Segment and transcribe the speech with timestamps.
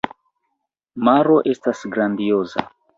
[1.09, 2.69] Maro estas grandioza.